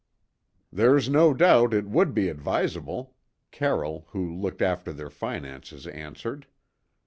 "There's 0.73 1.09
no 1.09 1.31
doubt 1.31 1.75
it 1.75 1.85
would 1.85 2.15
be 2.15 2.27
advisable," 2.27 3.15
Carroll, 3.51 4.07
who 4.09 4.33
looked 4.33 4.63
after 4.63 4.91
their 4.91 5.11
finances, 5.11 5.85
answered. 5.85 6.47